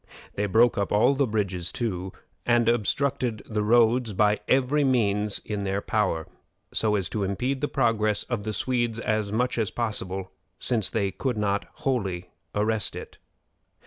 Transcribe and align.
They 0.33 0.47
broke 0.47 0.79
up 0.79 0.91
all 0.91 1.13
the 1.13 1.27
bridges 1.27 1.71
too, 1.71 2.11
and 2.43 2.67
obstructed 2.67 3.43
the 3.47 3.61
roads 3.61 4.13
by 4.13 4.39
every 4.47 4.83
means 4.83 5.37
in 5.45 5.63
their 5.63 5.79
power, 5.79 6.25
so 6.73 6.95
as 6.95 7.07
to 7.09 7.23
impede 7.23 7.61
the 7.61 7.67
progress 7.67 8.23
of 8.23 8.43
the 8.43 8.51
Swedes 8.51 8.97
as 8.97 9.31
much 9.31 9.59
as 9.59 9.69
possible, 9.69 10.31
since 10.57 10.89
they 10.89 11.11
could 11.11 11.37
not 11.37 11.67
wholly 11.83 12.31
arrest 12.55 12.95
it. 12.95 13.19